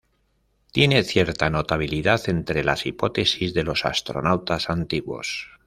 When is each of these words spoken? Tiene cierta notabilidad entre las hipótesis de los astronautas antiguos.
Tiene 0.71 1.03
cierta 1.03 1.51
notabilidad 1.51 2.27
entre 2.27 2.63
las 2.63 2.87
hipótesis 2.87 3.53
de 3.53 3.61
los 3.63 3.85
astronautas 3.85 4.71
antiguos. 4.71 5.47